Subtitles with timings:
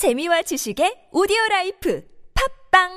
[0.00, 2.02] 재미와 지식의 오디오 라이프
[2.72, 2.88] 팝빵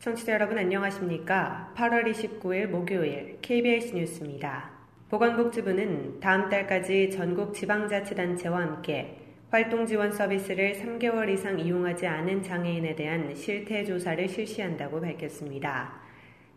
[0.00, 1.74] 청취자 여러분 안녕하십니까?
[1.76, 4.70] 8월 29일 목요일 KBS 뉴스입니다.
[5.10, 9.21] 보건복지부는 다음 달까지 전국 지방자치단체와 함께
[9.52, 15.92] 활동 지원 서비스를 3개월 이상 이용하지 않은 장애인에 대한 실태 조사를 실시한다고 밝혔습니다.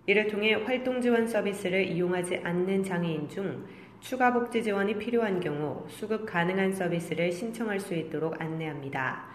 [0.06, 3.66] 이를 통해 활동 지원 서비스를 이용하지 않는 장애인 중
[4.00, 9.26] 추가 복지 지원이 필요한 경우 수급 가능한 서비스를 신청할 수 있도록 안내합니다.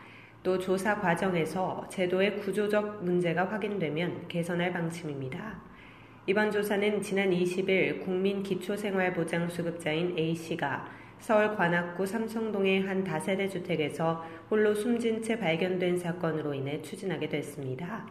[0.42, 5.60] 또 조사 과정에서 제도의 구조적 문제가 확인되면 개선할 방침입니다.
[6.26, 15.38] 이번 조사는 지난 20일 국민기초생활보장수급자인 A씨가 서울 관악구 삼성동의 한 다세대 주택에서 홀로 숨진 채
[15.38, 18.06] 발견된 사건으로 인해 추진하게 됐습니다.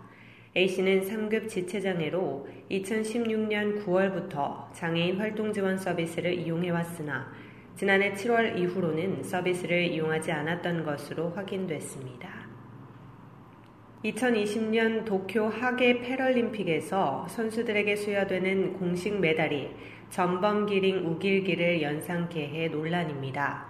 [0.56, 7.32] A씨는 3급 지체장애로 2016년 9월부터 장애인 활동 지원 서비스를 이용해왔으나
[7.76, 12.30] 지난해 7월 이후로는 서비스를 이용하지 않았던 것으로 확인됐습니다.
[14.06, 19.70] 2020년 도쿄 하계 패럴림픽에서 선수들에게 수여되는 공식 메달이
[20.10, 23.68] 전범기링 우길기를 연상케 해 논란입니다.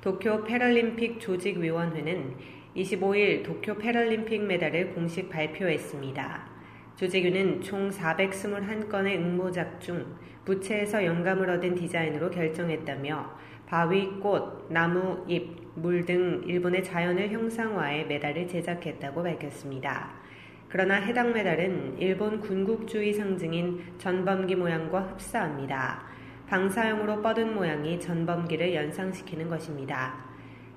[0.00, 2.36] 도쿄 패럴림픽 조직위원회는
[2.76, 6.48] 25일 도쿄 패럴림픽 메달을 공식 발표했습니다.
[6.96, 10.04] 조직위는 총 421건의 응모작 중
[10.44, 18.48] 부채에서 영감을 얻은 디자인으로 결정했다며 바위, 꽃, 나무, 잎, 물 등 일본의 자연을 형상화해 메달을
[18.48, 20.27] 제작했다고 밝혔습니다.
[20.70, 26.04] 그러나 해당 메달은 일본 군국주의 상징인 전범기 모양과 흡사합니다.
[26.46, 30.26] 방사형으로 뻗은 모양이 전범기를 연상시키는 것입니다.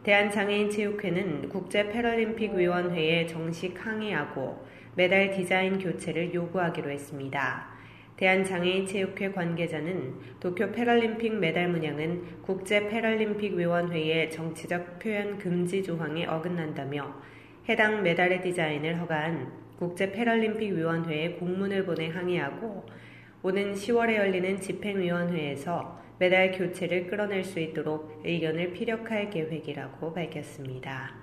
[0.03, 7.67] 대한장애인체육회는 국제패럴림픽위원회에 정식 항의하고 메달 디자인 교체를 요구하기로 했습니다.
[8.15, 17.13] 대한장애인체육회 관계자는 도쿄 패럴림픽 메달 문양은 국제패럴림픽위원회의 정치적 표현 금지 조항에 어긋난다며
[17.67, 19.51] 해당 메달의 디자인을 허가한
[19.81, 22.85] 국제 패럴림픽 위원회에 공문을 보내 항의하고
[23.41, 31.15] 오는 10월에 열리는 집행위원회에서 메달 교체를 끌어낼 수 있도록 의견을 피력할 계획이라고 밝혔습니다.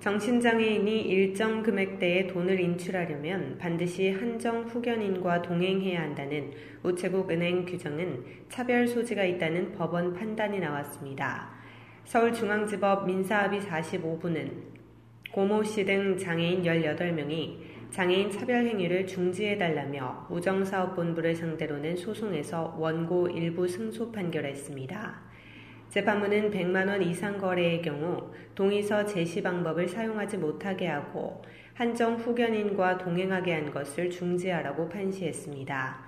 [0.00, 6.50] 정신장애인이 일정 금액대의 돈을 인출하려면 반드시 한정 후견인과 동행해야 한다는
[6.82, 11.50] 우체국 은행 규정은 차별 소지가 있다는 법원 판단이 나왔습니다.
[12.06, 14.72] 서울중앙지법 민사합의 45부는
[15.30, 24.10] 고모 씨 등 장애인 18명이 장애인 차별 행위를 중지해달라며 우정사업본부를 상대로는 소송에서 원고 일부 승소
[24.12, 25.20] 판결했습니다.
[25.90, 31.42] 재판부는 100만 원 이상 거래의 경우 동의서 제시 방법을 사용하지 못하게 하고
[31.74, 35.98] 한정 후견인과 동행하게 한 것을 중지하라고 판시했습니다.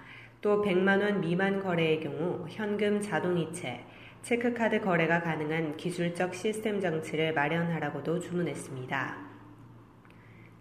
[0.41, 3.85] 또 100만 원 미만 거래의 경우 현금 자동이체,
[4.23, 9.34] 체크카드 거래가 가능한 기술적 시스템 장치를 마련하라고도 주문했습니다.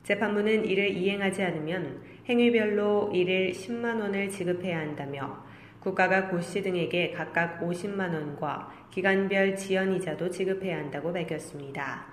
[0.03, 5.43] 재판부는 이를 이행하지 않으면 행위별로 일일 10만 원을 지급해야 한다며
[5.79, 12.05] 국가가 고씨 등에게 각각 50만 원과 기간별 지연이자도 지급해야 한다고 밝혔습니다.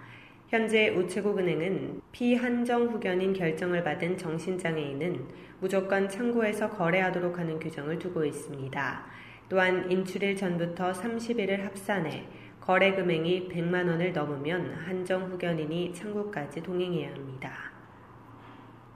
[0.49, 5.29] 현재 우체국은행은 피한정 후견인 결정을 받은 정신장애인은
[5.61, 9.07] 무조건 창구에서 거래하도록 하는 규정을 두고 있습니다.
[9.49, 12.25] 또한 인출일 전부터 30일을 합산해
[12.61, 17.80] 거래 금액이 100만 원을 넘으면 한정 후견인이 창구까지 동행해야 합니다.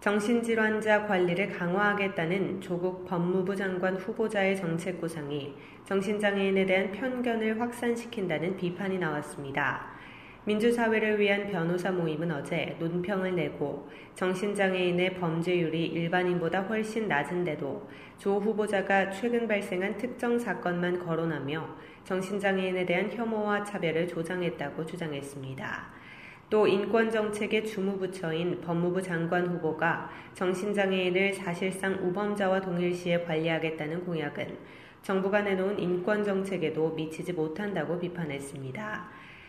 [0.04, 5.54] 정신질환자 관리를 강화하겠다는 조국 법무부 장관 후보자의 정책 구상이
[5.86, 9.86] 정신장애인에 대한 편견을 확산시킨다는 비판이 나왔습니다.
[10.44, 17.88] 민주사회를 위한 변호사 모임은 어제 논평을 내고 정신장애인의 범죄율이 일반인보다 훨씬 낮은데도
[18.18, 21.66] 조 후보자가 최근 발생한 특정 사건만 거론하며
[22.04, 26.03] 정신장애인에 대한 혐오와 차별을 조장했다고 주장했습니다.
[26.50, 34.58] 또 인권정책의 주무부처인 법무부 장관 후보가 정신장애인을 사실상 우범자와 동일시에 관리하겠다는 공약은
[35.02, 39.08] 정부가 내놓은 인권정책에도 미치지 못한다고 비판했습니다.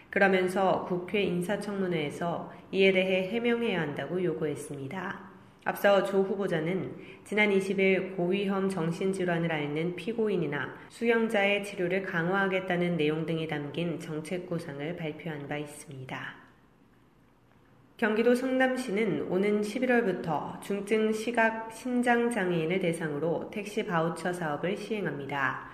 [0.10, 5.36] 그러면서 국회 인사청문회에서 이에 대해 해명해야 한다고 요구했습니다.
[5.66, 14.00] 앞서 조 후보자는 지난 20일 고위험 정신질환을 앓는 피고인이나 수용자의 치료를 강화하겠다는 내용 등이 담긴
[14.00, 16.45] 정책 구상을 발표한 바 있습니다.
[17.98, 25.70] 경기도 성남시는 오는 11월부터 중증 시각 신장 장애인을 대상으로 택시 바우처 사업을 시행합니다.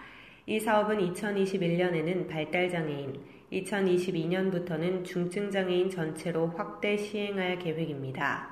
[0.46, 3.20] 이 사업은 2021년에는 발달 장애인,
[3.52, 8.50] 2022년부터는 중증 장애인 전체로 확대 시행할 계획입니다.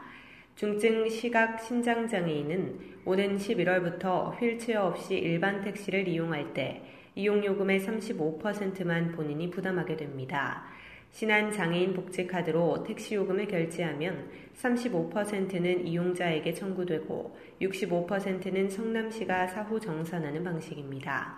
[0.55, 6.81] 중증 시각 신장 장애인은 오는 11월부터 휠체어 없이 일반 택시를 이용할 때
[7.13, 10.63] 이용요금의 35%만 본인이 부담하게 됩니다.
[11.11, 14.29] 신한 장애인 복지 카드로 택시 요금을 결제하면
[14.61, 21.37] 35%는 이용자에게 청구되고 65%는 성남시가 사후 정산하는 방식입니다.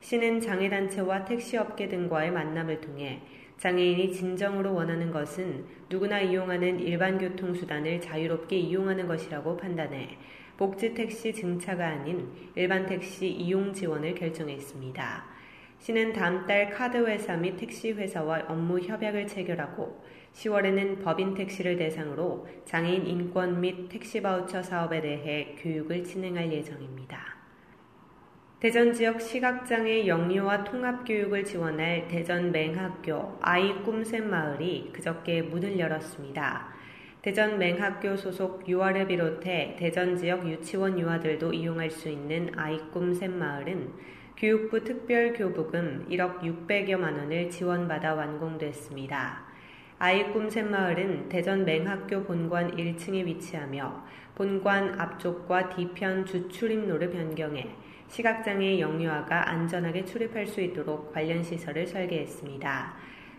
[0.00, 3.22] 시는 장애단체와 택시업계 등과의 만남을 통해
[3.58, 10.18] 장애인이 진정으로 원하는 것은 누구나 이용하는 일반 교통수단을 자유롭게 이용하는 것이라고 판단해
[10.56, 15.31] 복지 택시 증차가 아닌 일반 택시 이용 지원을 결정했습니다.
[15.82, 20.00] 시는 다음 달 카드 회사 및 택시 회사와 업무 협약을 체결하고
[20.32, 27.18] 10월에는 법인 택시를 대상으로 장애인 인권 및 택시 바우처 사업에 대해 교육을 진행할 예정입니다.
[28.60, 36.72] 대전 지역 시각장애 영유아 통합교육을 지원할 대전 맹학교 아이 꿈샘 마을이 그저께 문을 열었습니다.
[37.22, 44.21] 대전 맹학교 소속 유아를 비롯해 대전 지역 유치원 유아들도 이용할 수 있는 아이 꿈샘 마을은
[44.42, 49.44] 교육부 특별교부금 1억 600여만 원을 지원받아 완공됐습니다.
[50.00, 54.04] 아이 꿈 샘 마을은 대전 맹학교 본관 1층에 위치하며
[54.34, 57.70] 본관 앞쪽과 뒤편 주출입로를 변경해
[58.08, 62.94] 시각장애 영유아가 안전하게 출입할 수 있도록 관련 시설을 설계했습니다.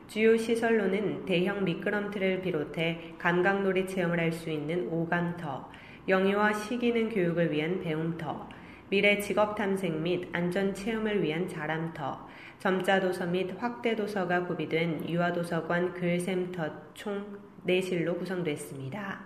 [0.08, 5.70] 주요 시설로는 대형 미끄럼틀을 비롯해 감각놀이 체험을 할 수 있는 오감터,
[6.08, 8.48] 영유아 시기능 교육을 위한 배움터,
[8.90, 12.28] 미래 직업 탐색 및 안전 체험을 위한 자람터,
[12.60, 17.26] 점자 도서 및 확대 도서가 구비된 유아도서관 글샘터 총
[17.66, 19.26] 4실로 구성됐습니다.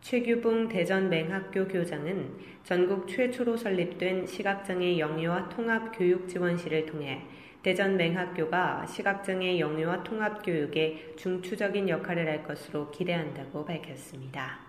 [0.00, 7.22] 최규봉 대전 맹학교 교장은 전국 최초로 설립된 시각장애 영유아 통합 교육 지원실을 통해
[7.62, 14.67] 대전 맹학교가 시각장애 영유아 통합 교육에 중추적인 역할을 할 것으로 기대한다고 밝혔습니다.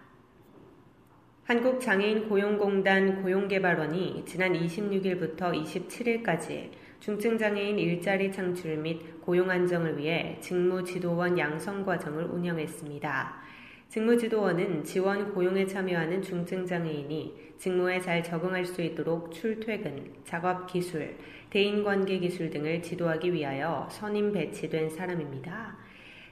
[1.49, 6.69] 한국장애인 고용공단 고용개발원이 지난 26일부터 27일까지
[6.99, 13.41] 중증장애인 일자리 창출 및 고용 안정을 위해 직무지도원 양성 과정을 운영했습니다.
[13.87, 21.15] 직무지도원은 지원 고용에 참여하는 중증장애인이 직무에 잘 적응할 수 있도록 출퇴근, 작업 기술,
[21.49, 25.88] 대인관계 기술 등을 지도하기 위하여 선임 배치된 사람입니다.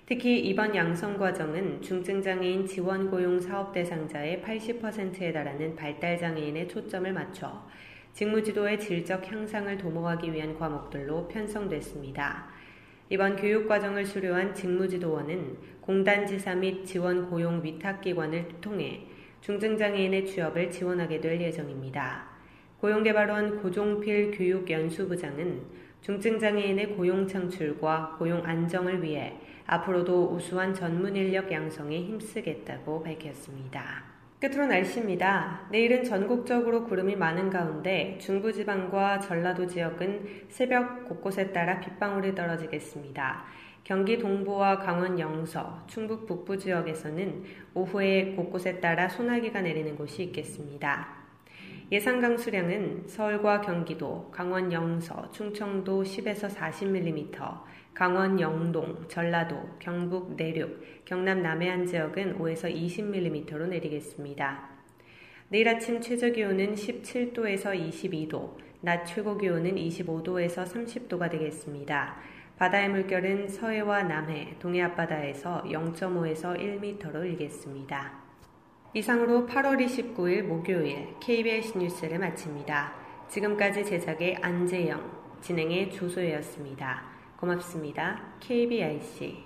[0.10, 7.68] 특히 이번 양성 과정은 중증장애인 지원 고용 사업 대상자의 80%에 달하는 발달장애인에 초점을 맞춰
[8.14, 12.48] 직무지도의 질적 향상을 도모하기 위한 과목들로 편성됐습니다.
[13.10, 19.02] 이번 교육과정을 수료한 직무지도원은 공단지사 및 지원 고용 위탁기관을 통해
[19.42, 22.30] 중증장애인의 취업을 지원하게 될 예정입니다.
[22.80, 29.34] 고용개발원 고종필 교육연수부장은 중증장애인의 고용 창출과 고용 안정을 위해
[29.66, 34.06] 앞으로도 우수한 전문 인력 양성에 힘쓰겠다고 밝혔습니다.
[34.40, 35.68] 끝으로 날씨입니다.
[35.72, 43.46] 내일은 전국적으로 구름이 많은 가운데 중부지방과 전라도 지역은 새벽 곳곳에 따라 빗방울이 떨어지겠습니다.
[43.84, 47.44] 경기 동부와 강원 영서, 충북 북부 지역에서는
[47.74, 51.17] 오후에 곳곳에 따라 소나기가 내리는 곳이 있겠습니다.
[51.90, 57.62] 예상 강 수량은 서울과 경기도, 강원 영서, 충청도 10에서 40mm,
[57.94, 64.70] 강원 영동, 전라도, 경북 내륙, 경남 남해안 지역은 5에서 20mm로 내리겠습니다.
[65.48, 72.18] 내일 아침 최저 기온은 17도에서 22도, 낮 최고 기온은 25도에서 30도가 되겠습니다.
[72.58, 78.27] 바다의 물결은 서해와 남해, 동해 앞바다에서 0.5에서 1m로 일겠습니다.
[78.98, 82.94] 이상으로 8월 29일 목요일 KBS 뉴스를 마칩니다.
[83.30, 85.00] 지금까지 제작의 안재영,
[85.40, 87.04] 진행의 조소혜였습니다.
[87.40, 88.20] 고맙습니다.
[88.40, 89.44] KBIC